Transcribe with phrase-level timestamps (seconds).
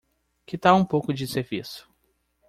[0.47, 1.87] Que tal um pouco de serviço?